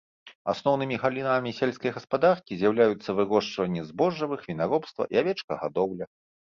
[0.53, 6.05] Асноўнымі галінамі сельскай гаспадаркі з'яўляюцца вырошчванне збожжавых, вінаробства і авечкагадоўля.